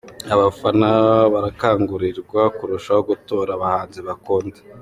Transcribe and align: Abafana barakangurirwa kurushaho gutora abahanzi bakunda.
Abafana 0.35 0.89
barakangurirwa 1.33 2.41
kurushaho 2.57 3.01
gutora 3.09 3.49
abahanzi 3.53 3.99
bakunda. 4.07 4.59